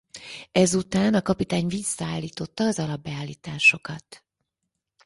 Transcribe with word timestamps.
Ezután 0.51 1.13
a 1.13 1.21
kapitány 1.21 1.67
visszaállította 1.67 2.63
az 2.63 2.79
alap 2.79 3.01
beállításokat. 3.01 4.23